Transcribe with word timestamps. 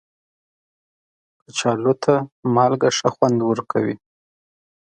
کچالو 1.41 1.93
ته 2.03 2.13
مالګه 2.53 2.89
ښه 2.97 3.09
خوند 3.15 3.39
ورکوي 3.49 3.95